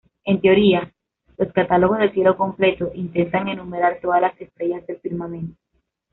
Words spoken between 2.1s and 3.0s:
cielo completo